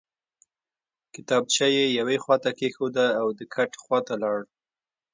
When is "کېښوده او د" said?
2.59-3.39